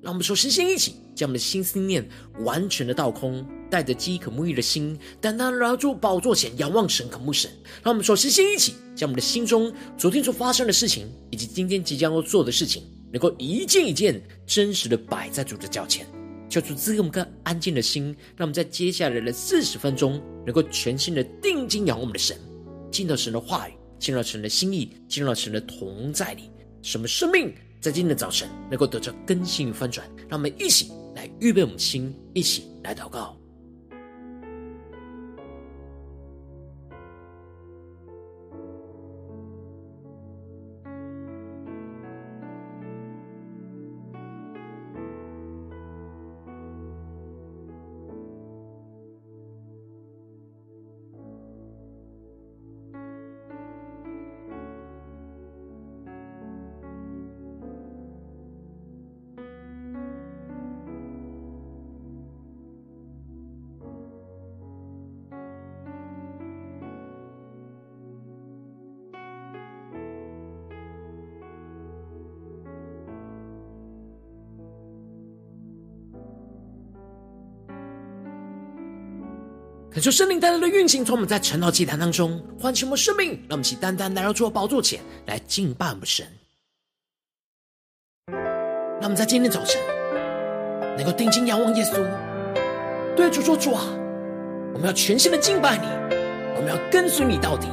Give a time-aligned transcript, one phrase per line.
[0.00, 2.08] 让我们说先先一起将我们的心思念
[2.40, 7.50] 完全的倒空，带着饥渴沐浴的心，单单来到宝座前仰望神、渴慕神。
[7.82, 16.06] 让我们说先先一起将我们的心中昨天所发生的事情，以及今天即将要做的事情，能够一件一件真实的摆在主的脚前，
[16.48, 18.04] 求主赐给我们个安静的心，
[18.36, 22.36] 让我们在接下来的四十分钟，能够全心的定睛仰望我们的神，
[22.92, 26.48] 进到神的话语，进入到神的心意，进入到神的同在里，
[26.82, 27.52] 什么生命？
[27.80, 33.36] 在今天的早晨，能够得到更新与翻转，让我们一起来预备我们的心，一起来祷告。
[79.98, 86.24] 感受圣灵带来的运行，从我们在晨祷祭坛当中唤醒我们生命，让我们起单单来到主的宝座前来敬拜我们神。
[88.28, 89.82] 让我们在今天早晨
[90.96, 91.94] 能够定睛仰望耶稣，
[93.16, 93.82] 对主说：“主啊，
[94.72, 95.88] 我们要全心的敬拜你，
[96.54, 97.66] 我们要跟随你到底。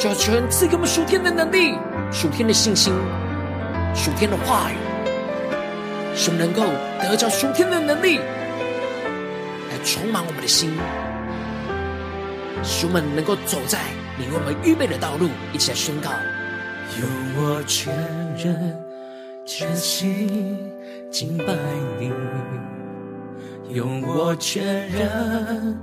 [0.00, 1.78] 就要全赐给我们属天的能力、
[2.10, 2.92] 属天的信心、
[3.94, 4.74] 属天的话语，
[6.16, 6.64] 使我们能够
[7.00, 8.18] 得着属天的能力。”
[9.70, 10.70] 来充满我们的心，
[12.62, 13.78] 使我们能够走在
[14.18, 16.10] 你为我们预备的道路，一起来宣告。
[17.00, 17.94] 用我全
[18.36, 18.76] 人
[19.46, 20.58] 全心
[21.10, 21.46] 敬拜
[21.98, 22.12] 你，
[23.74, 25.78] 用我全人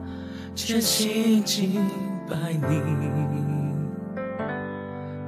[0.56, 1.86] 全心敬
[2.30, 2.82] 拜你，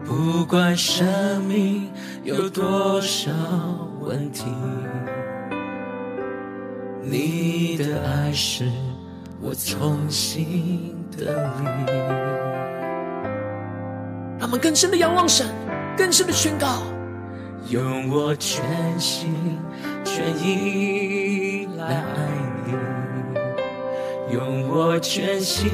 [0.06, 1.90] 不管生命
[2.24, 3.32] 有多少
[4.00, 4.46] 问题。
[7.04, 8.72] 你的爱是
[9.42, 11.34] 我重新的
[11.86, 11.92] 力，
[14.40, 15.48] 他们更深的仰望神，
[15.98, 16.84] 更深的宣告，
[17.70, 18.64] 用我全
[19.00, 19.60] 心
[20.04, 22.28] 全意来爱
[22.66, 22.74] 你，
[24.34, 25.70] 用我全心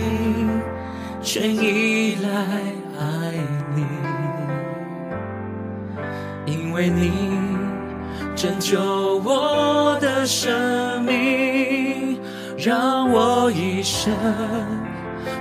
[1.22, 2.30] 全意来
[3.00, 3.34] 爱
[3.76, 3.86] 你，
[6.46, 7.12] 因为你。
[8.36, 8.80] 拯救
[9.26, 12.20] 我的生命，
[12.56, 14.14] 让我一生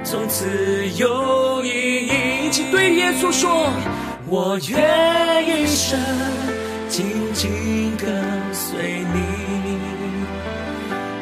[0.08, 0.46] 从此
[0.96, 2.46] 有意义。
[2.46, 3.68] 一起对耶稣说
[4.30, 5.98] ：“我愿一生
[6.88, 8.08] 紧紧跟
[8.52, 9.18] 随你，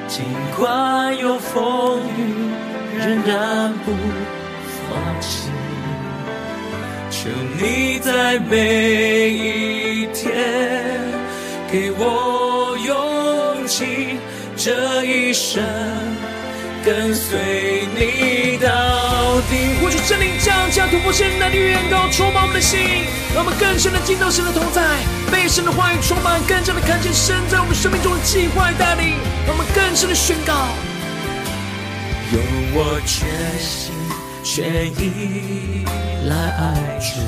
[0.06, 0.22] 尽
[0.58, 2.20] 管有风雨，
[2.98, 3.92] 仍然不
[4.76, 5.48] 放弃。
[7.10, 11.02] 求你在每一天。”
[11.72, 14.18] 给我勇气，
[14.56, 15.60] 这一生
[16.84, 17.36] 跟随
[17.98, 18.43] 你
[19.44, 19.74] 到底。
[19.80, 22.80] 呼求圣灵降下突破性能力远高，充满我们的心，
[23.34, 24.82] 让我们更深的进到神的同在，
[25.30, 29.16] 被神的话语充满，更加的看见神在我们生命中的计划带领，
[29.46, 30.68] 让我们更深的宣告。
[32.32, 32.40] 用
[32.74, 33.28] 我全
[33.60, 33.92] 心
[34.42, 35.84] 全意
[36.26, 37.20] 来爱主，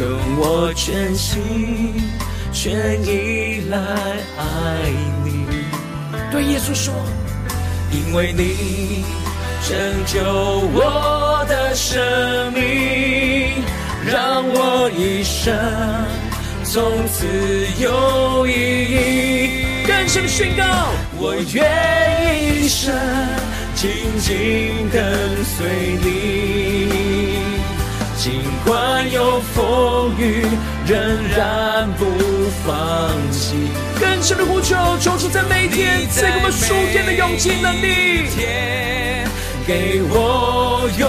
[0.00, 0.08] 用
[0.38, 1.92] 我全心。
[2.50, 2.72] 全
[3.04, 4.90] 意来爱
[5.22, 5.44] 你，
[6.32, 6.92] 对耶稣说，
[7.92, 9.04] 因为你
[9.66, 9.76] 拯
[10.06, 10.20] 救
[10.72, 13.62] 我的生命，
[14.06, 15.54] 让我一生
[16.64, 17.26] 从此
[17.78, 19.64] 有意义。
[19.86, 20.64] 更深的宣告，
[21.16, 21.64] 我愿
[22.42, 22.94] 一生
[23.74, 27.38] 紧紧跟随你，
[28.16, 30.46] 尽管有风雨，
[30.86, 30.98] 仍
[31.36, 32.06] 然不。
[32.66, 33.54] 放弃，
[34.00, 38.26] 更深的呼求，求主在每一天赐给我们属天的勇气能力，
[39.68, 41.06] 给我勇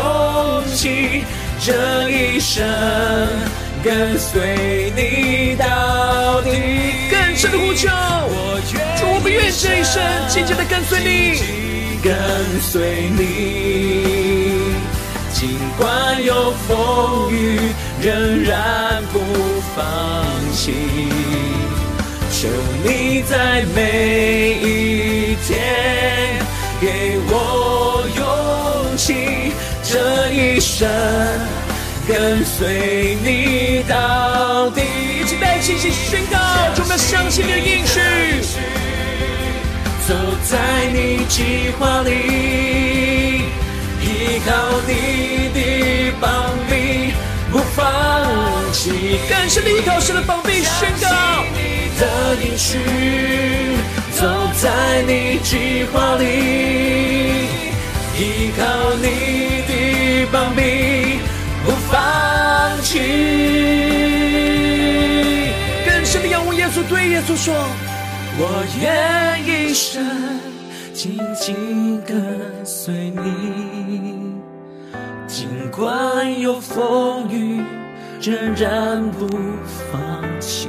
[0.75, 1.23] 气，
[1.61, 2.67] 这一生
[3.81, 6.51] 跟随你到底。
[7.09, 7.87] 更深的呼求，
[8.99, 11.39] 主，我们愿这一生紧紧的跟随你，
[12.03, 12.13] 跟
[12.59, 14.73] 随你。
[15.31, 17.61] 尽管有风雨，
[18.01, 19.21] 仍然不
[19.73, 20.73] 放弃。
[22.29, 22.49] 求
[22.83, 25.57] 你在每一天
[26.81, 27.78] 给我
[29.91, 30.87] 这一生
[32.07, 34.83] 跟随你到底。
[35.19, 36.37] 一起来，一起宣告，
[36.77, 37.99] 我们相信你的应许，
[40.07, 40.13] 走
[40.45, 42.11] 在你计划里，
[43.99, 47.11] 依靠你的膀臂，
[47.51, 47.81] 不放
[48.71, 49.17] 弃。
[49.27, 51.09] 感谢你依靠神的膀臂，宣告。
[51.99, 52.77] 的应许，
[54.13, 54.27] 走
[54.61, 57.38] 在你计划里，
[58.19, 59.05] 依靠你
[59.65, 61.19] 的膀臂，
[61.65, 62.99] 不放弃。
[65.85, 67.55] 更深的仰望耶稣，对耶稣说：
[68.37, 68.41] 我
[68.81, 70.05] 愿一生
[70.93, 74.35] 紧紧跟随你，
[75.25, 77.63] 尽管有风雨，
[78.21, 79.29] 仍然不
[79.89, 80.67] 放弃。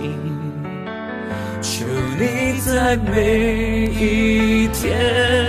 [1.60, 1.84] 求
[2.16, 5.46] 你在每一天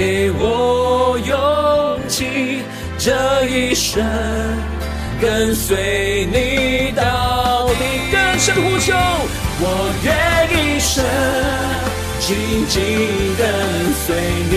[0.00, 2.62] 给我勇气，
[2.96, 4.02] 这一生
[5.20, 7.84] 跟随你到底。
[8.10, 8.94] 更深呼求，
[9.60, 10.10] 我愿
[10.56, 11.04] 一生
[12.18, 12.34] 紧
[12.66, 12.80] 紧
[13.36, 13.44] 跟
[14.06, 14.16] 随
[14.50, 14.54] 你，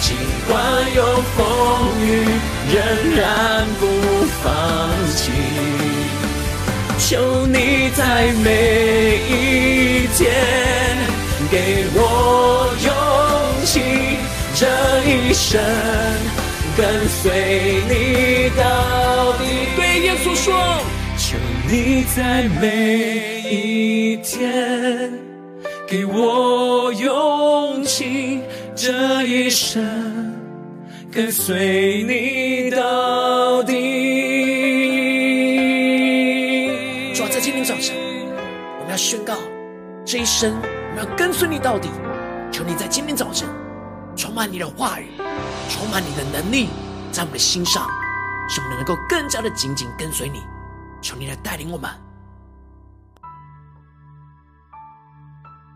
[0.00, 0.14] 尽
[0.46, 0.54] 管
[0.94, 1.02] 有
[1.34, 1.42] 风
[2.06, 2.06] 雨，
[2.72, 2.76] 仍
[3.16, 3.82] 然不
[4.44, 4.44] 放
[5.16, 5.32] 弃。
[7.00, 10.22] 求你在每一天
[11.50, 11.54] 给
[11.96, 11.98] 我
[12.86, 12.88] 勇，
[14.56, 14.66] 这
[15.04, 15.60] 一生
[16.76, 19.44] 跟随你到底。
[19.76, 20.54] 对耶稣说，
[21.18, 21.36] 求
[21.68, 25.12] 你在每一天
[25.88, 28.40] 给我勇气，
[28.76, 30.32] 这一生
[31.10, 33.72] 跟随你到底。
[37.12, 37.96] 抓在今天早晨，
[38.78, 39.34] 我们要宣告
[40.04, 41.90] 这一生，我们要跟随你到底。
[42.52, 43.48] 求你在今天早晨
[44.24, 45.10] 充满你的话语，
[45.68, 46.68] 充满你的能力，
[47.12, 47.86] 在我们的心上，
[48.48, 50.40] 使我们能够更加的紧紧跟随你。
[51.02, 51.90] 求你来带领我们。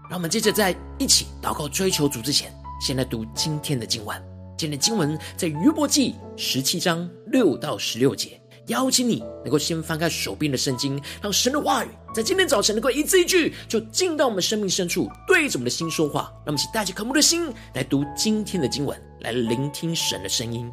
[0.09, 2.51] 让我们接着在一起祷告、追求主之前，
[2.81, 4.17] 先来读今天的经文。
[4.57, 8.41] 今天的经文在约伯记十七章六到十六节。
[8.69, 16.33] 邀请你能够先翻开手边的圣经，让神的话语在今天早晨能够一字一句就进到我们生命深处，对着我们的心说话。
[16.45, 20.73] 让我们一起带着渴慕的心来读今天的经文，来聆听神的声音。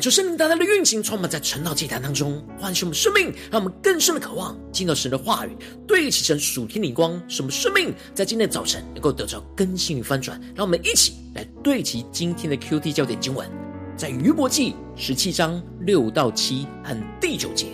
[0.00, 5.54] 感受圣灵大大的运行，充满在晨祷祭坛当中，唤醒我们生命，让我们更深的渴望进到神的话语，
[5.86, 10.40] 对齐神属天灵光，使我们生命在今天的早晨能够得到更新与翻转。
[10.54, 13.46] 让我们一起来对齐今天的 QT 焦点经文，
[13.94, 17.66] 在约伯记十七章六到七和第九节，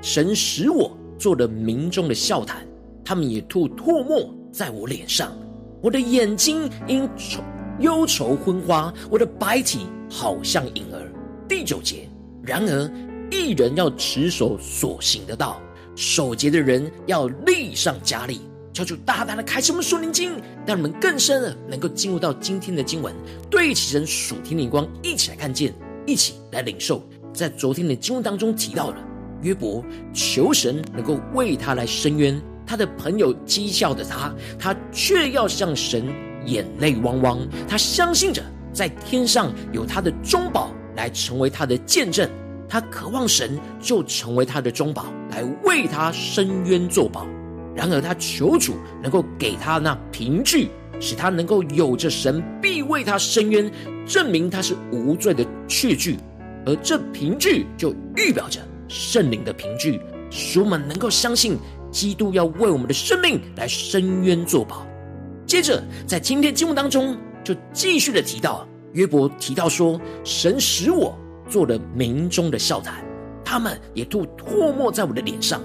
[0.00, 2.64] 神使我做了民众的笑谈，
[3.04, 5.36] 他们也吐唾沫在我脸上，
[5.82, 7.42] 我的眼睛因愁
[7.80, 11.10] 忧愁昏花，我的白体好像婴儿。
[11.48, 12.08] 第九节，
[12.42, 12.90] 然而
[13.30, 15.60] 一人要持守所行的道，
[15.94, 18.40] 守节的人要力上加力。
[18.72, 20.32] 求主大大的开启我们属灵经，
[20.66, 23.14] 让我们更深的能够进入到今天的经文，
[23.50, 25.72] 对齐神属天灵光，一起来看见，
[26.06, 27.02] 一起来领受。
[27.32, 28.96] 在昨天的经文当中提到了
[29.42, 36.06] 约伯求神能够为他来伸冤，他的朋友讥笑着他，他却要向神
[36.46, 37.38] 眼泪汪汪。
[37.68, 40.72] 他相信着在天上有他的中保。
[40.96, 42.28] 来成为他的见证，
[42.68, 47.26] 他渴望神就成为他的中保，来为他伸冤作保。
[47.74, 50.68] 然而他求主能够给他那凭据，
[51.00, 53.70] 使他能够有着神必为他伸冤，
[54.06, 56.16] 证明他是无罪的确据。
[56.66, 61.58] 而这凭据就预表着圣灵的凭据，使我们能够相信
[61.90, 64.86] 基督要为我们的生命来伸冤作保。
[65.46, 68.66] 接着在今天经文当中，就继续的提到。
[68.94, 73.04] 约伯提到说：“神使我做了民中的笑谈，
[73.44, 75.60] 他们也吐唾沫在我的脸上。”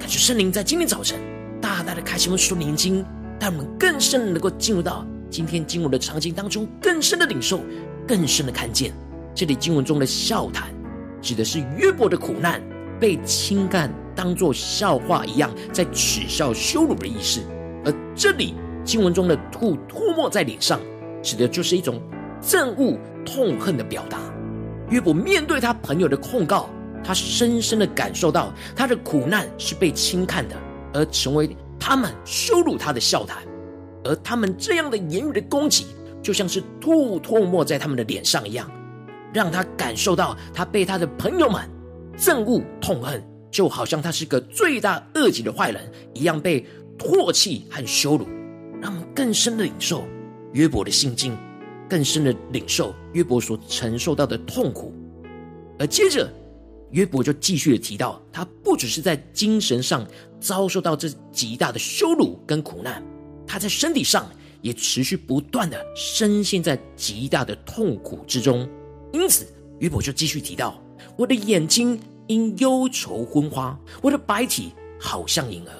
[0.00, 1.20] 感谢圣灵在今天早晨
[1.60, 3.04] 大大的开启我们属灵经，
[3.38, 7.60] 让我们更深能够进入到今天经文的场景当中，更深的领受，
[8.08, 8.90] 更深的看见。
[9.34, 10.72] 这里经文中的笑谈，
[11.20, 12.62] 指的是约伯的苦难
[12.98, 17.42] 被轻看，当作笑话一样，在耻笑羞辱的意思；
[17.84, 20.80] 而这里经文中的吐唾沫在脸上，
[21.22, 22.00] 指的就是一种。
[22.42, 24.18] 憎恶、痛恨的表达。
[24.90, 26.68] 约伯面对他朋友的控告，
[27.02, 30.56] 他深深的感受到他的苦难是被轻看的，
[30.92, 33.38] 而成为他们羞辱他的笑谈。
[34.04, 35.86] 而他们这样的言语的攻击，
[36.20, 38.68] 就像是吐唾沫在他们的脸上一样，
[39.32, 41.62] 让他感受到他被他的朋友们
[42.18, 45.80] 憎恶、痛恨，就好像他是个罪大恶极的坏人
[46.14, 46.66] 一样，被
[46.98, 48.26] 唾弃和羞辱，
[48.80, 50.04] 让我们更深的领受
[50.52, 51.34] 约伯的心境。
[51.92, 54.94] 更深的领受约伯所承受到的痛苦，
[55.78, 56.26] 而接着
[56.92, 60.06] 约伯就继续的提到，他不只是在精神上
[60.40, 63.04] 遭受到这极大的羞辱跟苦难，
[63.46, 64.26] 他在身体上
[64.62, 68.66] 也持续不断的深陷在极大的痛苦之中。
[69.12, 69.46] 因此，
[69.80, 70.82] 约伯就继续提到：
[71.14, 75.72] 我的眼睛因忧愁昏花，我的白体好像婴儿。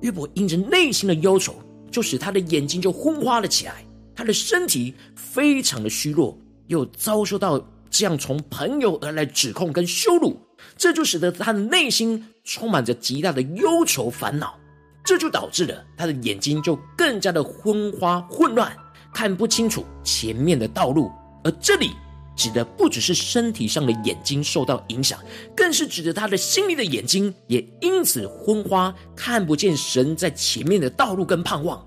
[0.00, 1.54] 约伯因着内心的忧愁，
[1.88, 3.84] 就使他的眼睛就昏花了起来。
[4.14, 10.40] 他的身体非常的虚弱，又遭受到这样从朋友而来指控跟羞辱，
[10.76, 14.58] 这就使得他的内心充满着极大的忧愁烦恼，
[15.04, 18.76] 这就导致了他的眼睛就更加的昏花混乱，
[19.12, 21.10] 看不清楚前面的道路。
[21.44, 21.90] 而这里
[22.36, 25.18] 指的不只是身体上的眼睛受到影响，
[25.56, 31.84] 更是指着他的心里的眼睛也因此昏花，看不见神在前面的道路跟盼望。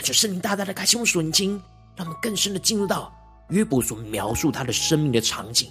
[0.00, 1.62] 感谢圣灵大大的开启我们属灵经，
[1.94, 3.12] 让我们更深的进入到
[3.50, 5.68] 约伯所描述他的生命的场景，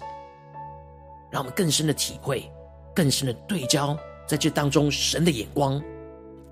[1.31, 2.48] 让我们更深的体会，
[2.93, 5.81] 更深的对焦在这当中神的眼光。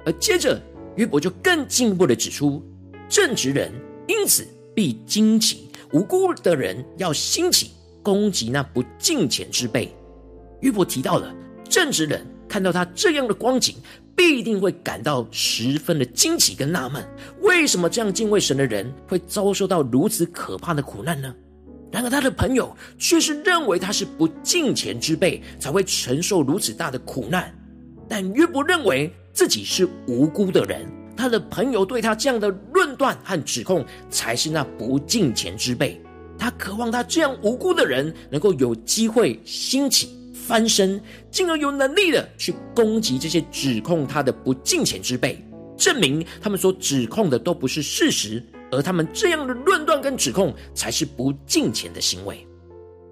[0.07, 0.59] 而接着
[0.95, 2.65] 约伯就更进一步的指出，
[3.07, 3.71] 正直人
[4.07, 9.95] 因此必惊奇，无辜的人要兴起攻击那不敬虔之辈。
[10.61, 11.31] 约伯提到了
[11.69, 13.75] 正直人看到他这样的光景。
[14.17, 17.07] 必定会感到十分的惊奇跟纳闷，
[17.41, 21.31] 为什么这样敬畏神的人会遭受到如此可怕的苦难呢？
[21.91, 27.53] 然而他的朋友却是认为他是不敬虔之辈，才会承受如此大的苦难。
[28.09, 36.01] 但约伯认为自己是无辜的人，他的朋友对他这样的论断和指控，才是那不敬虔之辈。
[36.39, 40.09] 他渴望他这样无辜的人能够有机会兴起。
[40.47, 45.43] 翻身，进而有能力的去攻击这些指控他的不敬虔之辈，
[45.75, 52.47] 证明他们所指控的都不是事实，而他们这样的论断跟指控才是不敬虔的行为。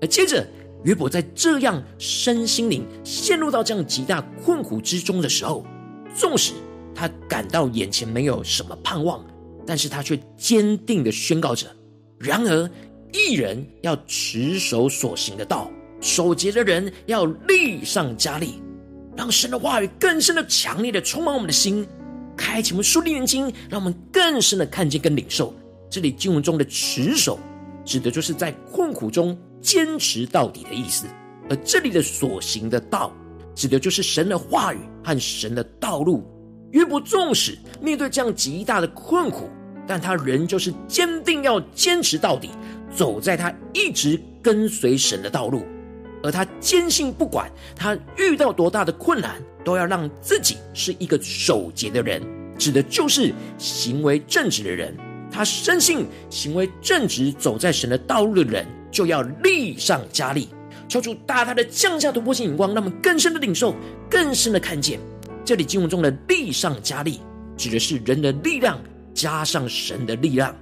[0.01, 0.47] 而接着，
[0.85, 5.65] 约伯在这样身心灵陷入到这样极大困苦之中的时候，
[6.15, 6.53] 纵使
[6.93, 9.21] 他感到眼前没有什么盼望，
[9.67, 11.67] 但是他却坚定的宣告着：
[12.17, 12.69] 然而，
[13.11, 15.69] 一人要持守所行的道。
[16.05, 18.62] 守节的人要力上加力，
[19.17, 21.83] 让神的话语更深的、强烈的充满我们的心，
[22.38, 25.51] 开启我们树立眼睛，让我们更深的看见跟领受。
[25.89, 27.39] 这里经文中的持守，
[27.83, 31.07] 指的就是在困苦中坚持到底的意思。
[31.50, 33.12] 而这里的所行的道，
[33.55, 36.24] 指的就是神的话语和神的道路。
[36.69, 39.50] 约伯纵使面对这样极大的困苦，
[39.88, 42.51] 但他仍旧是坚定要坚持到底，
[42.95, 45.65] 走在他一直跟随神的道路。
[46.25, 52.20] 而他坚信，不管他遇到多大的困难，都要让自己是一个守节的人，
[52.58, 54.98] 指的就是行为正直的人。
[55.32, 60.50] 他深信，行为正直、走在神的道路的人，就要力上加力。
[60.88, 63.75] 求主大大的降下突破性眼光，让我们更深的领受，
[64.10, 65.00] 更深的看见。
[65.44, 67.20] 这里经文中的力上加力，
[67.55, 68.79] 指的是人的力量
[69.13, 70.55] 加上神的力量，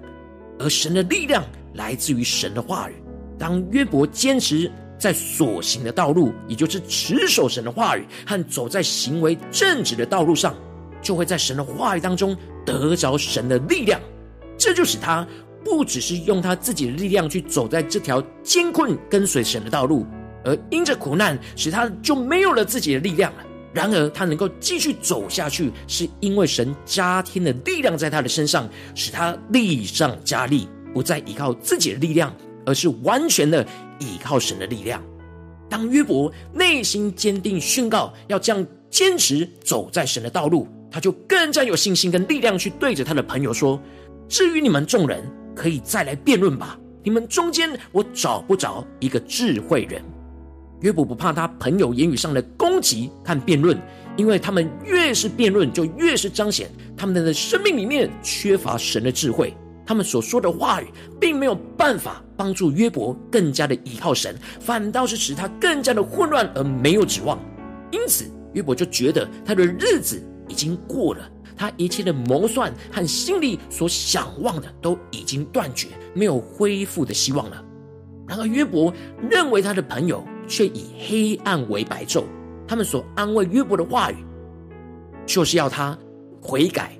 [0.60, 1.41] 而神的力量
[1.75, 2.96] 来自于神的话语。
[3.39, 10.55] 当约伯坚持在所行的道路，也就是持守神的话语和走在行为正直的道路上，
[11.01, 12.35] 就会在神的话语当中
[12.65, 14.00] 得着神的力量。
[14.57, 15.27] 这就使他
[15.63, 20.06] 不只是用他自己的力量去走在这条艰困跟随神的道路，
[20.45, 23.39] 而因着苦难，使他就没有了自己的力量了。
[23.73, 32.32] 然而，他能够继续走下去，是因为神加添的力量在他的身上，使他力上加力，不再依靠自己的力量，
[32.67, 33.65] 而是完全的
[33.99, 35.01] 依靠神的力量。
[35.69, 43.82] 当约伯内心坚定宣告要这样坚持走在神的道路，他就更加有信心跟力量去对着他的朋友说
[44.29, 45.23] ：“至于你们众人，
[45.56, 46.77] 可以再来辩论吧。
[47.03, 50.01] 你们中间，我找不着一个智慧人。”
[50.82, 53.75] 约伯不怕他朋友言语上的攻击和辩论，
[54.17, 59.56] 因为他们越是辩论，就越是彰显他们的生命里面缺乏神的智慧。
[59.86, 60.88] 他们所说的话语，
[61.19, 67.39] 并没有办法帮助约伯更加的依靠神，反倒是使他更加的混乱而没有指望。
[67.91, 77.63] 因此，约伯就觉得他的日子已经过了，他一切的谋算和心里所想望的都已经断绝，没有恢复的希望了。
[78.28, 78.93] 然而，约伯
[79.30, 80.24] 认为他的朋友。
[80.46, 82.26] 却以黑暗为白昼，
[82.67, 84.17] 他们所安慰约伯的话语，
[85.26, 85.98] 就是要他
[86.41, 86.91] 悔改，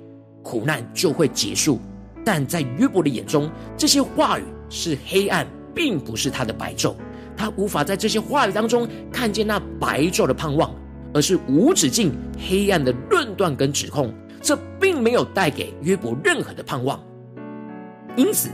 [0.42, 1.78] 苦难就会结束。
[2.24, 6.94] 但在约伯的眼中，这些话语是黑暗，并不是他的白昼。
[7.36, 10.74] 他无法在这些话语当中看见那白昼的盼望，
[11.12, 12.12] 而是无止境
[12.48, 14.14] 黑暗的论断跟指控。
[14.40, 17.00] 这并没有带给约伯任何的盼望，
[18.16, 18.48] 因此。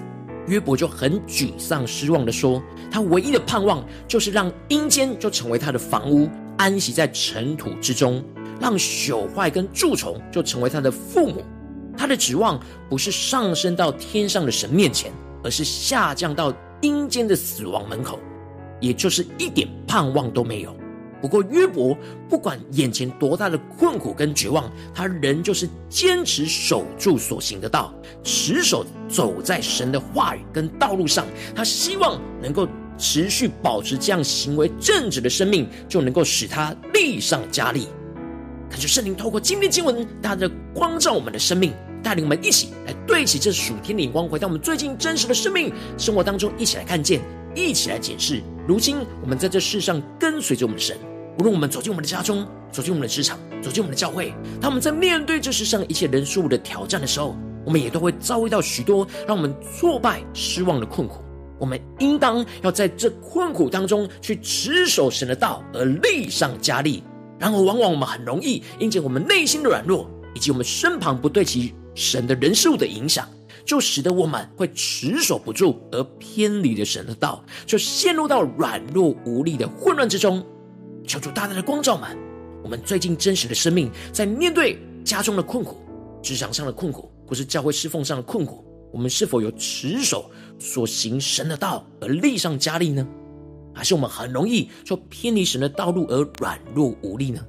[0.46, 8.20] 约伯就很沮丧、失望的说：“他唯一的盼望就是让阴间就成为他的房屋，安息在尘土之中；
[8.58, 11.44] 让朽坏跟蛀虫就成为他的父母。
[12.00, 12.58] 他的指望
[12.88, 15.12] 不是上升到天上的神面前，
[15.44, 18.18] 而是下降到阴间的死亡门口，
[18.80, 20.74] 也就是一点盼望都没有。”
[21.20, 21.94] 不过约伯
[22.26, 27.92] 不管眼前多大的困苦跟绝望，他仍旧是坚持守住所行的道，
[28.24, 31.26] 持守走在神的话语跟道路上。
[31.54, 37.88] 他希望能够持续保持这样行为正直的生命，就能够使他力上加力。
[38.70, 47.20] 感谢圣灵透过今天经文，大家的光照我们的生命，带领我们一起来对齐这属天的眼光，回到我们最近真实的生命生活当中，一起来看见，
[47.54, 48.42] 一起来解释。
[48.66, 50.96] 如今我们在这世上跟随着我们的神。
[51.38, 57.34] 无论我们走进我们的家中，走进我们的职场，走进我们的教会，他们在面对这世上一切人事物的挑战的时候，
[57.64, 61.22] 我们也都会遭遇到许多让我们挫败、失望的困苦。
[61.58, 67.02] 我们应当要在这困苦当中去持守神的道，而力上加力。
[67.38, 73.28] 然而，往往我们很容易因着我们内心的软弱，以及我们身旁不对齐神的人事物的影响，
[73.62, 80.42] 就使得我们会持守不住，而偏离了神的道，就陷入到软弱无力的混乱之中。
[81.06, 82.16] 求主大大的光照们，
[82.64, 85.76] 我们最近真实的生命，在面对家中的困苦、
[86.22, 93.06] 职场上的困苦，或是教会侍奉上的困苦，我们是否有持守所行神的道而力上加力呢？
[93.74, 97.44] 还是我们很容易就偏离神的道路而软弱无力呢？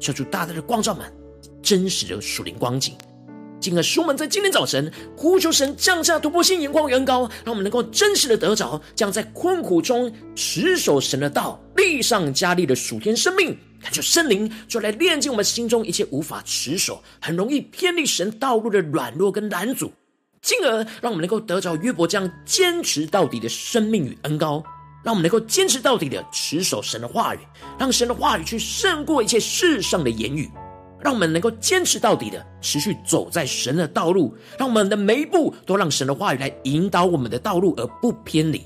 [0.00, 1.06] 求主大大的光照们，
[1.62, 2.94] 真实的属灵光景。
[3.66, 13.58] 进而使我们在今天早晨呼求神降下突破性眼光与恩膏，让我们能够真实的得着这样在困苦中持守神的道、力上加力的属天生命。
[13.82, 19.92] 感谢圣灵就来炼净我们心中一切无法持守、很容易偏离神道路的软弱跟拦阻，
[20.40, 24.62] 进而让我们能够得着约伯这样坚持到底的生命与恩膏，
[25.04, 27.40] 让我们能够坚持到底的持守神的话语，
[27.80, 30.48] 让神的话语去胜过一切世上的言语。
[31.00, 38.64] 让我们能够坚持到底的，持续走在神的道路，让我们的每一步都让神的话语来引导我们的道路，而不偏离，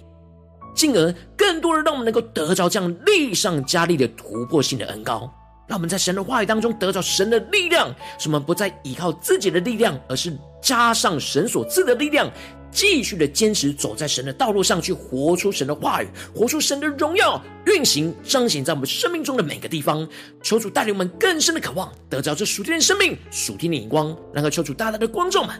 [0.75, 5.31] 进而更多的让我们能够得着这样力上加力的突破性的恩膏，
[5.67, 12.31] 让我们在神的话语当中得着神的力量，使我们不再依靠自己的力量，而是加上神所赐的力量，
[12.71, 20.09] 继续的坚持走在神的道路上去，活出神的话语，活出神的荣耀，运行彰显在我们生命中的每个地方。
[20.43, 24.17] 求主带领我们更深的渴望，得着这属天的生命、属天的眼光。
[24.33, 25.59] 然后求主大大的光照们，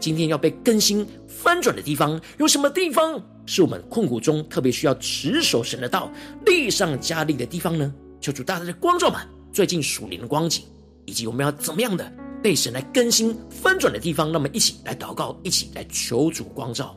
[0.00, 6.10] 今天要被更新翻转的地方，有什么地方是我们困苦中特别需要持守神的道、
[6.44, 7.92] 力上加力的地方呢？
[8.20, 9.20] 求主大大的光照们，
[9.52, 10.64] 最近属灵的光景，
[11.04, 12.12] 以及我们要怎么样的
[12.42, 16.96] 被神来更新翻转的地方，让我们一起来祷告，一起来求主光照。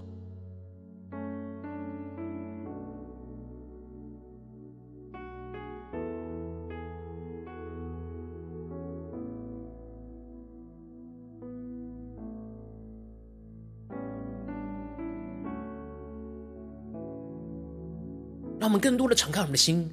[18.59, 19.91] 让我们更多的敞开我们的心，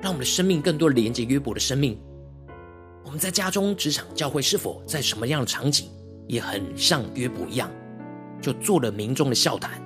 [0.00, 1.98] 让我们的生命更多连接约伯的生命。
[3.04, 5.88] 我们在家中、职场、教会，是否在什么样的场景，
[6.26, 7.70] 也很像约伯一样，
[8.40, 9.80] 就做了民众的笑谈？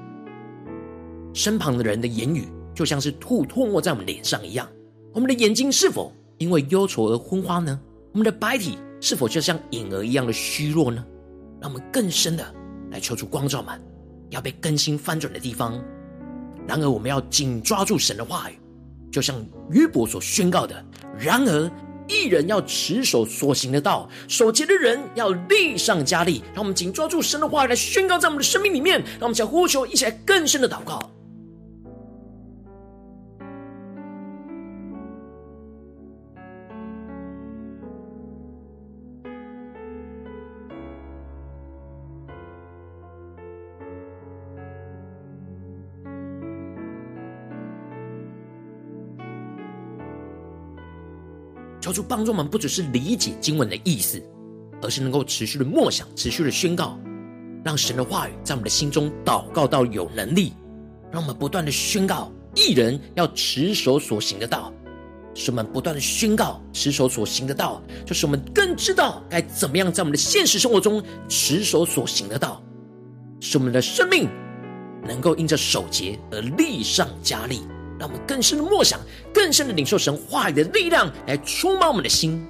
[1.35, 4.67] 身旁的人的言语，就像是吐唾沫在我们脸上一样。
[5.13, 7.79] 我们的眼睛是否因为忧愁而昏花呢？
[8.13, 11.05] 我们的白体是否就像影儿一样的虚弱呢？
[11.61, 12.55] 让我们更深的
[12.91, 13.81] 来求出光照们，
[14.31, 15.79] 要被更新翻转的地方。
[16.67, 18.59] 然而，我们要紧抓住神的话语，
[19.11, 20.85] 就像约伯所宣告的。
[21.19, 21.71] 然而，
[22.09, 26.43] 一人要持守所行的道，守节的人要力上加力。
[26.55, 28.99] 让我们紧抓住神的话语来宣告在我们的生命里面。
[28.99, 30.99] 让我们想呼求，一起来更深的祷告。
[51.89, 54.23] 求主帮助我们，不只是理解经文的意思，
[54.83, 57.01] 而是能够持续的默想、持续的宣告，
[57.65, 60.53] 让神的话语在我们的心中祷告到有能力，
[61.11, 64.71] 让我们不断的宣告，一人要持守所行的道，
[65.35, 72.63] 使我们不断的宣告持守所行的道，就是我们更知道该怎么样在我们的现实生活中持守所行的道，
[73.41, 74.29] 使我们的生命
[75.07, 77.63] 能够因着守节而力上加力。
[77.99, 79.01] 让我们更深的默想，
[79.33, 82.47] 更深的领受神话语的力量，来充满我们的心。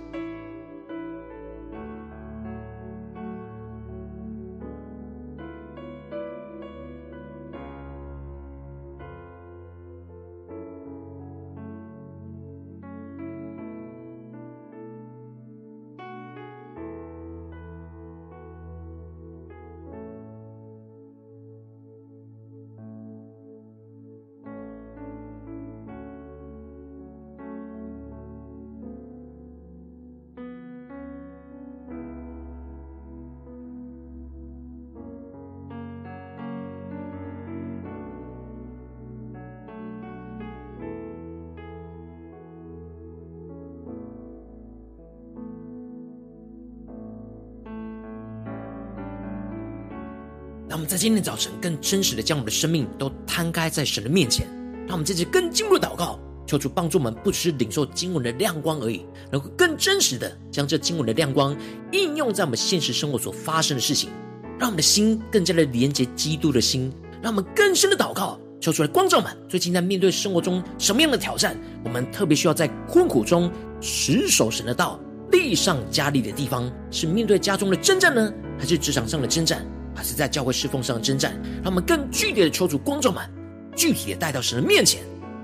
[50.68, 54.46] 让我们在今天早晨更真实的将我们的生命都摊开在神的面前，
[54.86, 59.02] 让我们这次更进步的祷告，求主帮助我们，不只是领受经文的亮光而已，
[59.32, 61.56] 能够更真实的将这经文的亮光
[61.92, 64.10] 应用在我们现实生活所发生的事情，
[64.58, 69.34] 让我们的心更加的连接基督的心，让我们更深的祷告，求主来光照们。
[69.48, 73.50] 最近在面对生活中什么样的挑战，我们特别需要在困苦中
[73.80, 75.00] 持守神的道，
[75.32, 79.66] 力上加力的地方，是面对家中的征战呢，还是职场上的征战？
[79.98, 83.28] 还是在教会侍奉上的征战，让我们更具体的求主光照们，
[83.74, 85.02] 具体的带到神的面前，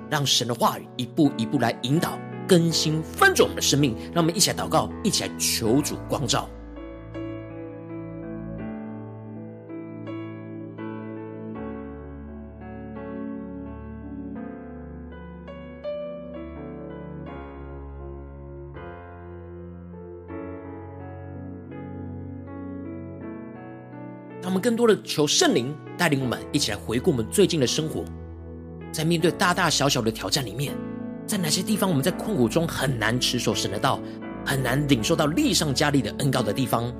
[0.08, 3.96] 让神的话语一步一步来引导、更新、翻转我们的生命。
[4.14, 6.48] 让我们一起来祷告，一起来求主光照。
[24.64, 28.02] 更多的求圣灵带领我们一起来回顾我们最近的生活，
[28.90, 30.74] 在面对大大小小的挑战里面，
[31.26, 34.00] 在哪些地方我们在困苦中很难持守神的道，
[34.42, 36.90] 很难领受到力上加力的恩膏的地方，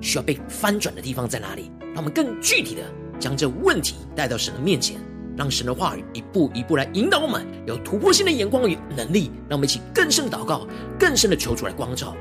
[0.00, 1.70] 需要被翻转的地方在哪里？
[1.92, 2.80] 让我们更具体的
[3.18, 4.96] 将这问题带到神的面前，
[5.36, 10.66] 让神的话语一步一步来引导我们，有突破性的眼光与能力，让我们一起更深的祷告，
[10.98, 12.16] 更深的求主来光照。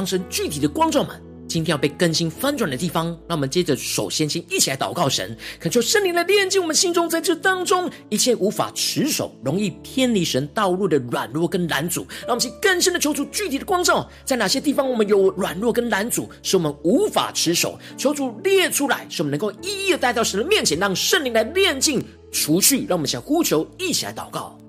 [0.00, 1.14] 当神具体的光照们。
[1.46, 24.59] 今天要被更新翻转的地方，让我们接着首先先一起来祷告神，恳求圣灵来炼净我们心中，在这当中一切无法持守、容易偏离神道路的软弱跟拦阻，让我们去更深的求主具体的光照，在哪些地方我们有软弱跟拦阻，使我们无法持守，求主列出来，使我们能够一一的带到神的面前，让圣灵来炼净、除去，让我们想呼求，一起来祷告。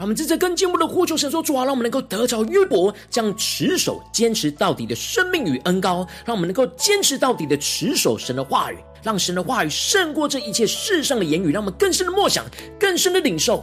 [0.00, 12.46] 让我们在这更进一步的呼求神说：“主啊，让我们能够得着约伯这样持守、坚持到底的生命与恩膏，让我们能够坚持到底的持守神的话语，让神的话语胜过这一切世上的言语，让我们更深的默想、
[12.78, 13.62] 更深的领受。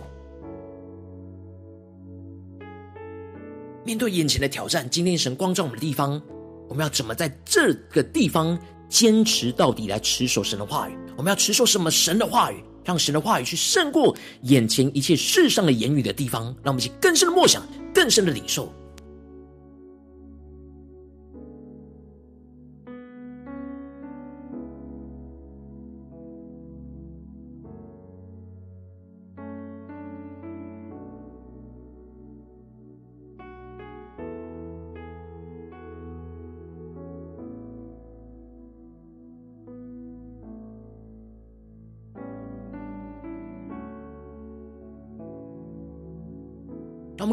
[3.83, 6.21] 面对眼前的挑战，今天神光照我们的地方，
[6.69, 8.55] 我们要怎么在这个地方
[8.87, 10.95] 坚持到底来持守神的话语？
[11.17, 17.61] 我们要持守什么神的话语？”让神的话语去胜过眼前一切世上的言语的地方，让我们一起更深的默想，
[17.93, 18.71] 更深的领受。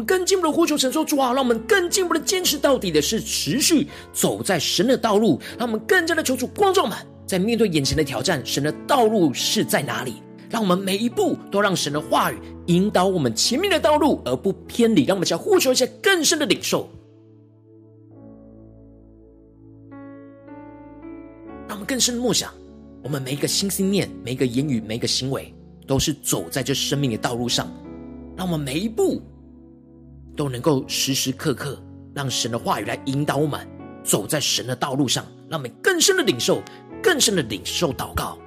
[0.05, 5.39] 更进一步的呼求神说：主啊，让我们更进一步的坚持到底的是持续走在神的道路。
[5.57, 10.15] 让我们更加的求主光照们，在面对眼前的挑战，神的道路是在哪里？
[10.49, 12.37] 让我们每一步都让神的话语
[12.67, 15.03] 引导我们前面的道路，而不偏离。
[15.03, 16.87] 让我们想呼求一些更深的领受。
[21.67, 22.53] 让我们更深的默想，
[23.03, 25.53] 我们每一个心思念、每一个言语、每一个行为，
[25.87, 27.67] 都是走在这生命的道路上。
[28.37, 29.21] 让我们每一步。
[30.35, 31.81] 都能够时时刻刻
[32.13, 33.67] 让神的话语来引导我们
[34.03, 36.61] 走在神的道路上，让我们更深的领受，
[37.01, 38.37] 更深的领受祷告。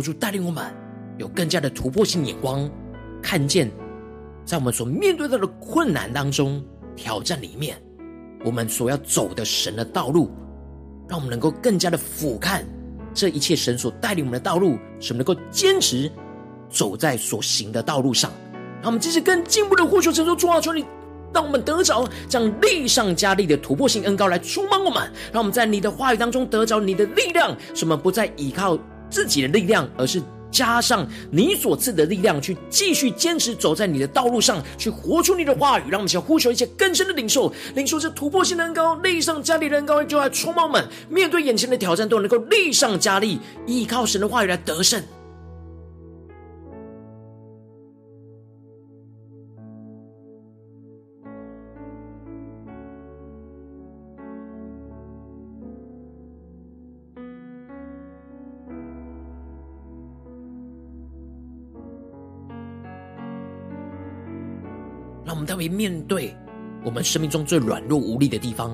[0.00, 0.64] 求主带领我们
[1.18, 2.68] 有更加的突破性眼光，
[3.22, 3.70] 看见
[4.44, 6.64] 在我们所面对到的困难当中、
[6.96, 7.76] 挑战里面，
[8.44, 10.30] 我们所要走的神的道路，
[11.08, 12.62] 让我们能够更加的俯瞰
[13.12, 16.10] 这一切神所带领我们的道路，使我们能够坚持
[16.70, 18.30] 走在所行的道路上。
[18.80, 20.84] 让我们继续更进步的呼求，神说：主啊，求你
[21.34, 28.78] 让我们得着这样力上加力的突破性恩膏来充满我们，让我们在你的话语当中得着你的力量，使我们不再依靠。
[29.10, 35.82] 自己的力量，而是加上你所赐的力量，去继续坚持走在你的道路上，去活出你的话语。
[35.90, 45.02] 让我们想呼求一些更深的领受，领受这突破性的恩膏，力上加力的恩膏，就爱出猫们，面对眼前的挑战，都能够力上加力，依靠神的话语来得胜。
[65.58, 66.36] 让我们特别面对
[66.84, 68.70] 我们生命中最软弱无力的地方，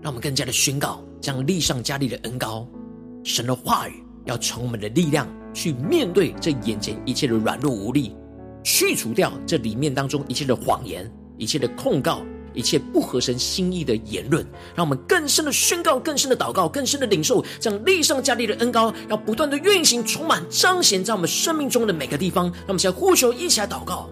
[0.00, 2.66] 让我们更加的宣告，将力上加力的恩膏，
[3.22, 8.16] 神的话语要成我们的力量，去面对这眼前一切的软弱无力，
[8.64, 12.22] 去除掉这里面当中一切的谎言、一切的控告、
[12.54, 14.42] 一切不合神心意的言论，
[14.74, 22.46] 让我们更深的宣告、更深的祷告、更深的领受，将力上加力的恩膏，要不断的运行、充满、彰显在我们生命中的每个地方。
[22.46, 24.08] 让我们先呼求，一起来祷告。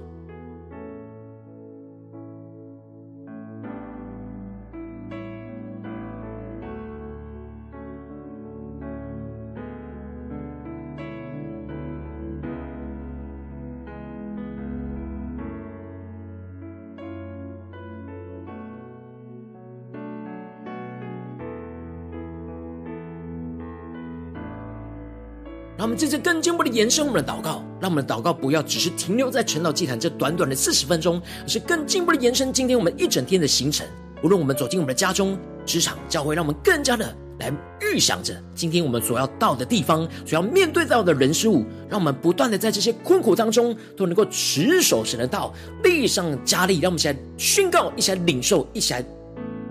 [25.85, 33.87] 让我们这次更进一步的延伸我们的祷告，让我们的祷告不要只是停留在晨祷祭坛这短短的四十分钟，而是更进一步的延伸今天我们一整天的行程。
[34.23, 46.81] 无论我们走进我们的家中、职场、教会，让我们更加的来预想着今天我们所要到的地方，所要面对到的人事物，让我们不断的在这些困苦当中都能够持守神的道，力上加力。
[46.81, 49.05] 让我们一起来宣告，一起来领受，一起来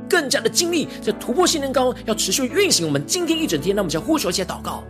[0.08, 3.76] 更加的经历这突破性能高，要持续运行我们今天一整天。
[3.76, 4.84] 让我们一起来呼求，一些祷告。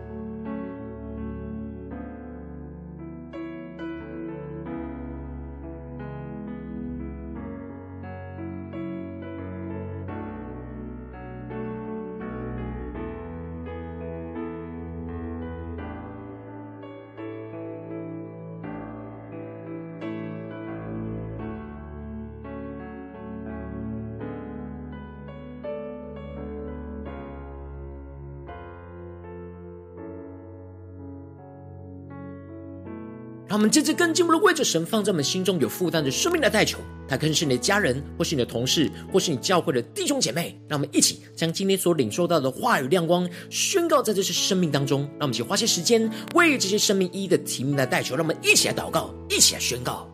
[33.64, 40.60] 我们这次更进一步的为着神放在我们心中有负担的生命来代求，他可能是你的家人，或是你的同事，或是你教会的弟兄姐妹。
[40.68, 45.04] 让我们一起将今天所领受到的话语亮光宣告在这些生命当中。
[45.12, 48.18] 让我们一起花些时间为这些生命一一的提名来代求。
[48.18, 50.13] 让我们一起来祷告，一起来宣告。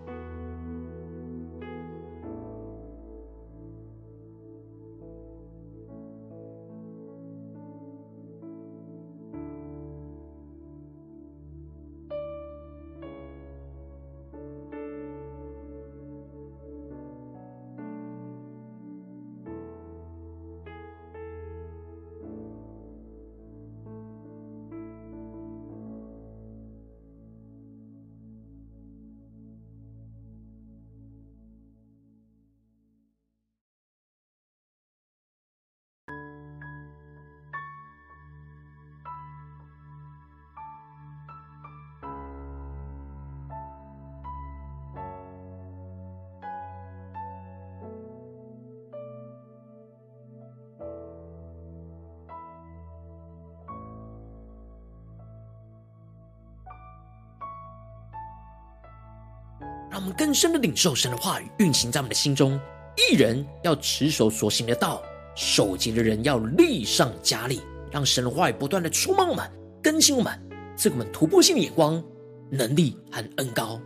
[60.19, 62.59] 更深的领受神的话语运行在我们的心中。
[62.97, 65.01] 一人要持守所行的道，
[65.33, 67.61] 守节的人要力上加力。
[67.89, 69.49] 让神的话语不断的触摸我们，
[69.81, 70.37] 更新我们，
[70.75, 72.03] 赐给我们突破性的眼光、
[72.51, 73.79] 能力和恩膏。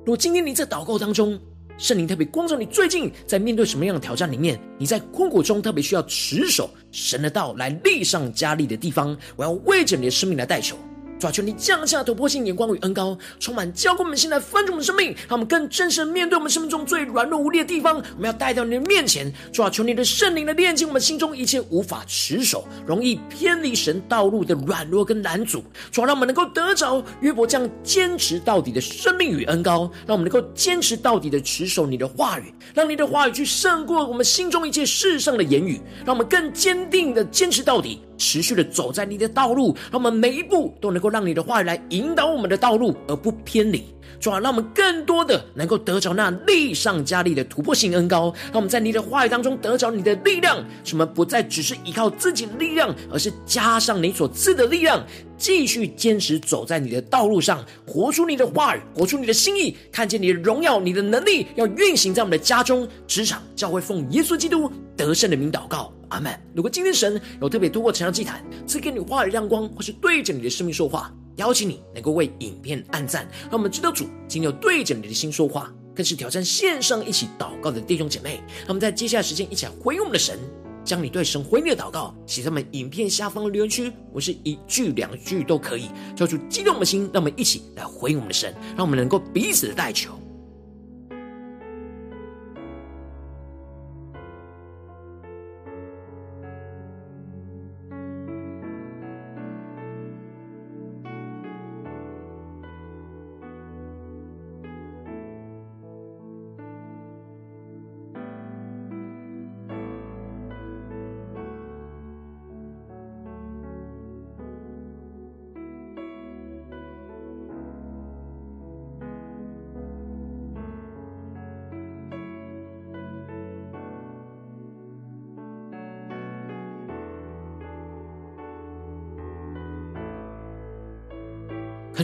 [0.00, 1.40] 如果今天你在祷告当中，
[1.78, 4.60] 圣灵特别光照你，最近在面对什么样的挑战里面？
[4.78, 10.76] 你在困苦中特别需要持守神的道来力上加力的地方，我要为着你的生命来代求。
[11.18, 17.96] 主啊，求你降下突破性眼光与恩膏，充满浇灌我们心来翻转我们生命，让我们更真实面对我们生命中最软弱无力的地方。
[17.96, 25.64] 我们要带到你的面前，主啊，求你的圣灵的炼净我们心中一切无法持守、容易偏离神道路的软弱跟拦阻。
[25.90, 38.02] 主啊，让我们能够得着约伯这样坚持到底的生命与恩膏，让我们能够坚持到底的持守你的话语，让你的话语去胜过我们心中一切世上的言语，让我们更坚定的坚持到底。
[38.16, 43.84] 持续的走在你的道路，让我们每一步都能够让你的话语来引导我们的道路，而不偏离。
[44.18, 55.04] 主啊，让我们更多的能够得着那力上加力的突破性恩膏，让我们在你的话语当中得着你的力量，什么不再只是依靠自己的力量，而是加上你所赐的力量，
[55.36, 66.32] 继续坚持走在你的道路上，活出你的话语，活出你的心意，看见你的荣耀，你的能力要运行在我们的家中、职场、教会，奉耶稣基督得胜的名祷告，阿门。
[66.54, 71.12] 如果今天神有特别透过晨祷祭坛赐给你话语亮光，或是对着你的生命说话。
[71.36, 78.40] 邀请你能够为影片按赞，让我们知道主今天有对着你的心说话，更是挑战线上一起祷告的弟兄姐妹。
[78.60, 80.38] 让我们在接下来时间一起来回应我们的神，
[80.82, 90.18] 将你对神回应的祷告写在我们影片下方的留言区，我是一句两句都可以，叫出激动的心，让我们一起来回应我们的神，让我们能够彼此的代求。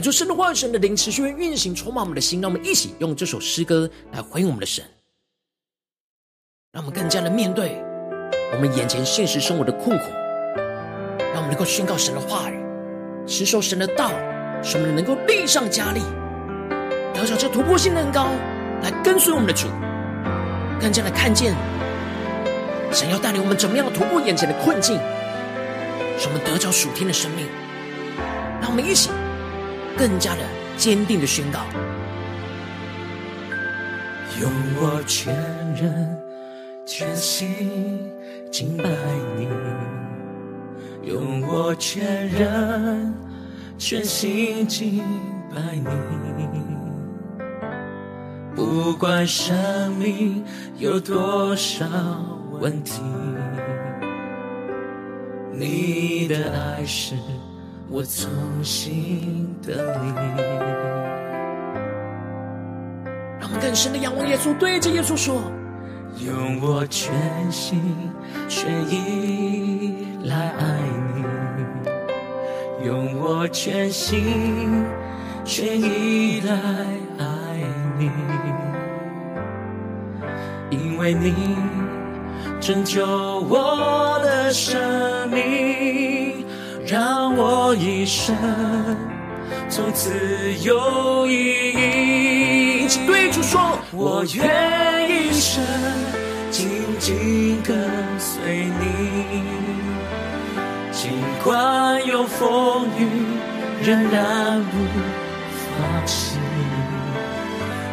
[0.03, 2.41] 求神的话语、神的灵持续运行，充满我们的心。
[2.41, 4.83] 让我们一起用这首诗歌来回应我们的神，
[6.73, 7.81] 让我们更加的面对
[8.51, 10.03] 我们眼前现实生活的困苦，
[11.31, 12.59] 让我们能够宣告神的话语，
[13.25, 14.09] 持守神的道，
[14.61, 16.01] 使我们能够力上加力，
[17.13, 18.27] 得着这突破性的恩膏，
[18.81, 19.69] 来跟随我们的主，
[20.81, 21.55] 更加的看见
[22.91, 24.97] 神要带领我们怎么样突破眼前的困境，
[26.19, 27.47] 使我们得着属天的生命。
[28.61, 29.09] 让我们一起
[29.97, 30.41] 更加的
[30.77, 31.59] 坚定的宣告：
[34.41, 35.33] 用我全
[35.75, 36.17] 人
[36.85, 38.11] 全心
[38.51, 38.83] 敬拜
[39.37, 39.47] 你。
[41.05, 43.13] 用我全人
[43.77, 45.03] 全心敬
[45.53, 45.83] 拜你，
[48.55, 50.41] 不管生命
[50.77, 51.85] 有多少
[52.51, 53.01] 问题，
[55.51, 57.15] 你的爱是
[57.95, 58.27] 我从
[58.63, 60.09] 心得力。
[63.39, 65.43] 让我们更深的仰望耶稣，对着耶稣说：
[66.17, 67.13] 用我全
[67.51, 67.79] 心
[68.49, 70.79] 全意来爱
[72.81, 74.83] 你，用我全心
[75.45, 76.51] 全意来
[77.19, 77.25] 爱
[77.99, 78.09] 你，
[80.71, 81.31] 因为你
[82.59, 86.42] 拯救我的生命，
[86.85, 88.35] 让我一生
[89.69, 90.11] 从此
[90.61, 92.87] 有意义。
[93.07, 95.63] 对主说：我愿一生
[96.51, 96.69] 紧
[96.99, 99.43] 紧跟随你。
[100.91, 101.11] 尽
[101.43, 103.07] 管有风雨，
[103.83, 104.77] 仍然不
[105.57, 106.37] 放弃。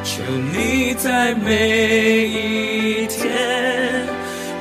[0.02, 0.22] 求
[0.52, 4.06] 你在每一天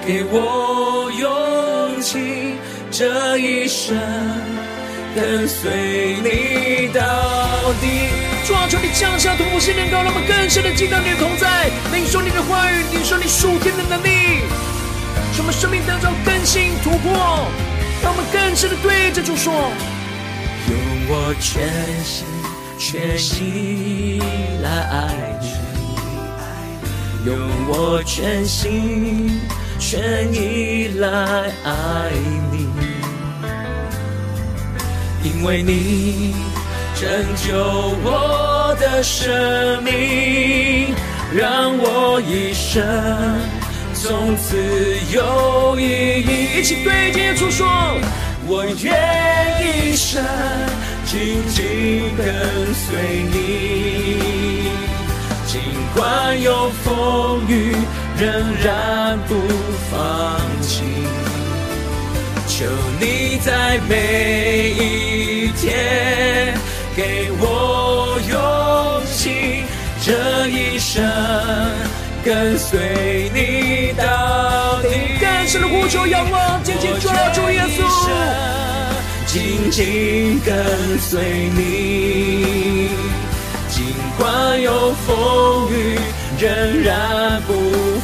[0.06, 2.54] 给我勇气，
[2.92, 3.96] 这一生
[5.16, 7.02] 跟随你到
[7.82, 8.10] 底。
[8.46, 14.42] 主啊，求你降下突破性能高，让我们更深的进到你的同在，领受你的话语，领受你属天的能力，
[15.34, 17.48] 使我们生命当中更新突破。
[18.02, 19.54] 让我们更深的对着主说：
[20.68, 20.74] 用
[21.10, 21.70] 我全
[22.04, 22.26] 心
[22.80, 24.22] 全意
[24.64, 27.38] 来爱你，用
[27.68, 29.40] 我全心
[29.78, 31.08] 全意来
[31.64, 32.10] 爱
[32.52, 32.59] 你，
[35.24, 36.34] 因为你
[36.95, 37.55] 拯救
[38.03, 40.93] 我的生命，
[41.34, 42.82] 让我一生。
[43.93, 44.55] 从此
[45.11, 45.84] 有意
[46.22, 47.67] 义，一起对着耶稣说：
[48.47, 48.93] 我愿
[49.61, 50.24] 一生
[51.05, 54.72] 紧紧跟随你，
[55.45, 55.59] 尽
[55.93, 57.76] 管有风雨，
[58.17, 58.32] 仍
[58.63, 59.36] 然不
[59.91, 60.99] 放弃。
[62.60, 62.66] 求
[62.99, 66.53] 你在每一天
[66.93, 69.64] 给我勇气，
[70.01, 71.01] 这一生。
[72.22, 74.89] 跟随你到底，
[75.22, 77.82] 更深的呼求仰望，紧紧抓住耶稣，
[79.26, 82.89] 紧紧跟随你，
[83.70, 85.97] 尽管有风雨，
[86.38, 87.53] 仍然不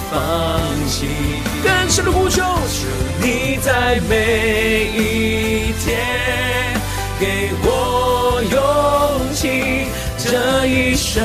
[0.10, 1.45] 放弃。
[1.66, 2.86] 更深的呼求，求
[3.20, 5.97] 你在每一天
[7.20, 9.88] 给我勇气，
[10.18, 11.24] 这一生。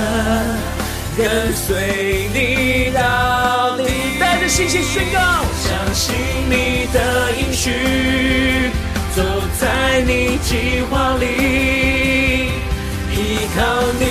[1.19, 3.85] 跟随你到底，
[4.19, 5.21] 带着信心宣告，
[5.61, 6.15] 相信
[6.49, 6.99] 你的
[7.33, 7.71] 应许，
[9.15, 9.23] 走
[9.61, 11.27] 在你计划里，
[13.13, 13.19] 依
[13.55, 13.61] 靠
[13.99, 14.05] 你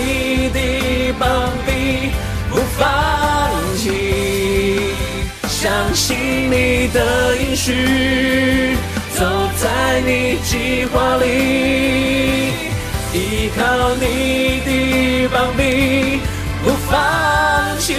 [6.10, 6.18] 信
[6.50, 8.76] 你的应许，
[9.14, 9.24] 走
[9.58, 12.50] 在你计划里，
[13.14, 16.20] 依靠你的膀臂。
[16.64, 17.94] 不放弃，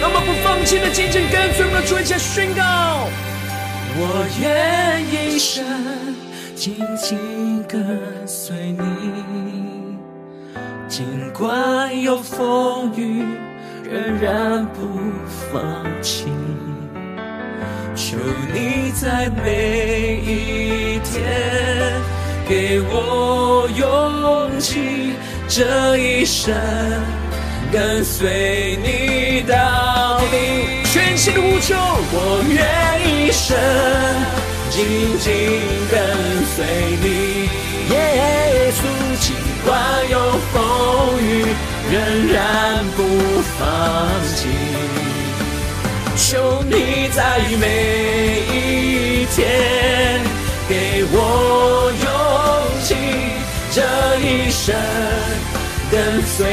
[0.00, 3.06] 让我们不放弃的紧紧跟随我们的主，一起宣告：
[3.94, 5.62] 我愿一生
[6.56, 9.98] 紧紧跟随你，
[10.88, 11.04] 尽
[11.34, 13.26] 管有风雨，
[13.84, 14.80] 仍然不
[15.52, 16.31] 放弃。
[18.22, 21.12] 有你在每一天
[22.48, 25.14] 给我勇气。
[25.48, 26.54] 这一生
[27.70, 30.36] 跟随你到底，
[30.84, 32.56] 全新的呼求，我愿
[33.04, 33.54] 一生
[34.70, 34.86] 紧
[35.18, 35.30] 紧
[35.90, 36.00] 跟
[36.54, 36.64] 随
[37.02, 37.06] 你。
[37.92, 38.80] 耶稣，
[39.20, 39.34] 尽
[39.66, 39.70] 管
[40.08, 40.16] 有
[40.52, 40.56] 风
[41.20, 41.44] 雨，
[41.90, 41.94] 仍
[42.32, 42.38] 然
[42.96, 42.98] 不
[43.58, 43.60] 放
[44.36, 44.48] 弃。
[46.16, 50.20] 求你在每一天
[50.68, 52.06] 给我勇
[52.82, 52.94] 气，
[53.72, 53.82] 这
[54.20, 54.74] 一生。
[55.90, 56.46] 跟随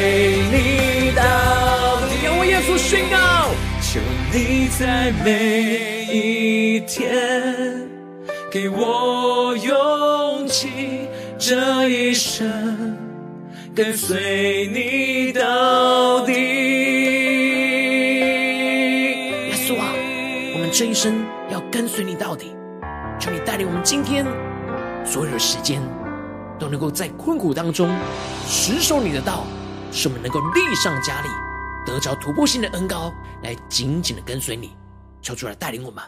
[0.51, 1.22] 你到
[2.10, 3.16] 底，让我耶稣宣告，
[3.82, 4.01] 求
[4.34, 7.88] 你在每一天
[8.51, 11.07] 给我勇气，
[11.38, 12.97] 这一生
[13.74, 16.59] 跟随你到底。
[20.80, 22.55] 这一生要跟随你到底。
[23.19, 24.25] 求你带领我们今天
[25.05, 25.82] 所有的时间，
[26.57, 27.93] 都能够在困苦当中
[28.47, 29.43] 持守你的道，
[29.91, 31.27] 使我们能够力上加力，
[31.86, 33.11] 得着突破性的恩高，
[33.43, 34.73] 来紧紧的跟随你。
[35.21, 36.01] 求主来带领我们。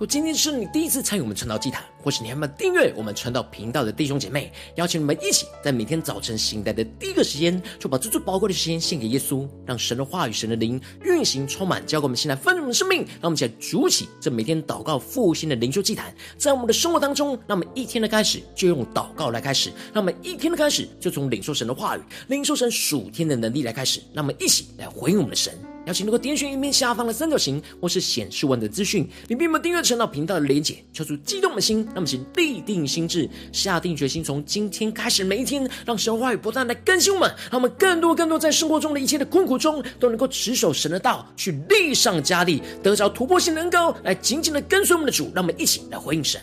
[0.00, 13.00] 我今天是你第一次参与我们传道祭坛，或是你还没有订阅我们传道频道的弟兄姐妹，邀请你们一起在每天早晨醒来的第一个时间，就把最最宝贵的时间献给耶稣，让神的话语、神的灵运行充满，交给我们现在丰盛的生命。
[13.20, 25.52] 让我们一起来筑起这每天祷告复兴的灵修祭坛，在我们的生活当中，让我们一天的开始就用祷告来开始，让我们一天的开始就从领受神的话语、领受神属天的能力来开始，让我们一起来回应我们的神。
[25.86, 46.40] 邀请能够点选影片下方的三角形，或是显示文的资讯，里面有订阅传道频道的连结，敲出激动的心，那么，请立定心智，下定决心，从今天开始每一天，让神话语不断来更新我们，让我们更多更多在生活中的一切的困苦中，都能够持守神的道，去力上加力，得着突破性能够，来紧紧的跟随我们的主，让我们一起来回应神。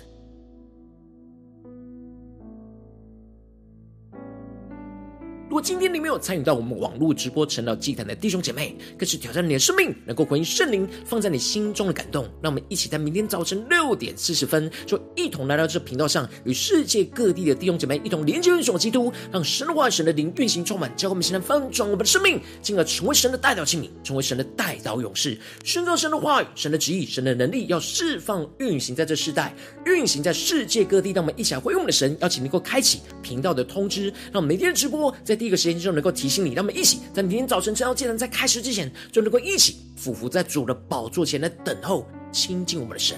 [5.49, 12.25] 如果今天你没有参与到我们网络直播晨祷祭坛的弟兄姐妹，更是挑战你的生命，能够回应圣灵放在你心中的感动。
[12.41, 31.13] 让我们一起在明天早晨六点四十分，就一同来到这频道上，与世界各地的弟兄姐妹一同连接、运手基督，让神的话、神的灵运行充满，教我们现在翻转我们的生命，进而成为神的代祷器皿，成为神的代祷勇士，宣告神的话语、神的旨意、神的能力，要释放运行在这世代，运行在世界各地。
[31.13, 43.15] 让我们一起来回应我们的神，邀请能够开启频道的通知，让每天的直播在第一个时间就能够提醒你，让我们一起在明天早晨只要见证在开始之前，就能够一起俯伏在主的宝座前来等候亲近我们的神。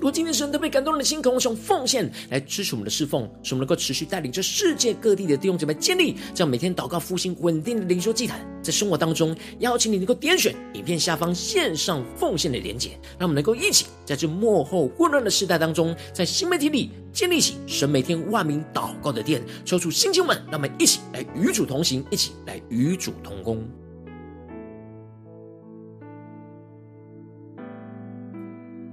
[0.00, 23.68] 如果今天神特别感动的心，渴望用奉献来支持我们的侍奉，使我们能够持续带领着世界各地的弟兄姐妹建立这样每天祷告复兴稳定的灵修祭坛，在生活当中邀请你能够点选影片下方线上奉献的连结，让我们能够一起在这幕后混乱的时代当中，在新媒体里建立起神每天万名祷告的殿，抽出新经文，让我们一起来与主同行，一起来与主同工。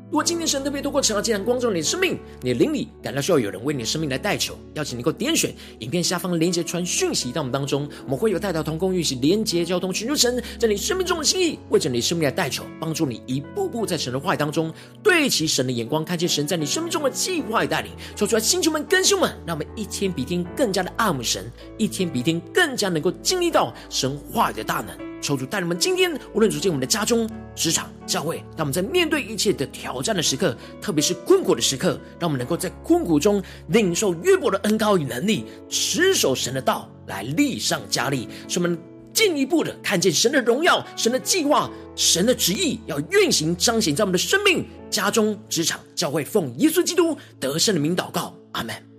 [0.09, 25.06] 如果今天神特别透过晨祷祭坛光照你的生命，你的灵里感到需要有人为你的生命来代求，邀请你能够点选影片下方的连结传讯息到我们当中，我们会有代祷同工运行连结交通，寻求神在你生命中的心意，为着你生命来代求，帮助你一步步在神的话语当中对齐神的眼光，看见神在你生命中的计划与带领，说出来星球们更新们，让我们一天比一天更加的爱慕神，一天比一天更加能够经历到神话语的大能。
[25.21, 38.77] 求主带领我们今天，无论走进我们的家中、职场、教会，让我们在面对一切的挑战的时刻，特别是困苦的时刻，让我们能够在困苦中领受约伯的恩膏与能力，持守神的道，来力上加力，使我们
[39.13, 48.96] 进一步的看见神的荣耀、神的计划、神的旨意，要运行彰显在我们的生命、家中、职场、教会，奉耶稣基督得胜的名祷告，阿门。